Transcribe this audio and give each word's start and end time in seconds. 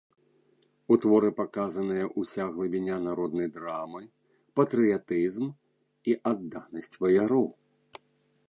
У 0.93 0.95
творы 1.01 1.27
паказаная 1.41 2.05
ўся 2.21 2.43
глыбіня 2.55 2.97
народнай 3.07 3.49
драмы, 3.57 4.01
патрыятызм 4.61 5.47
і 5.55 6.11
адданасць 6.35 6.95
ваяроў. 7.05 7.47